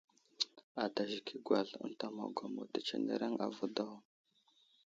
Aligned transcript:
Ata 0.83 1.01
zik 1.11 1.27
i 1.35 1.37
agwazl 1.41 1.73
ənta 1.85 2.05
magwamo 2.15 2.63
tətsenereŋ 2.73 3.33
avo 3.45 3.65
daw. 3.75 3.93